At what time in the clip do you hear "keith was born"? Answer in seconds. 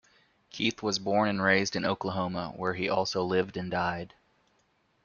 0.49-1.29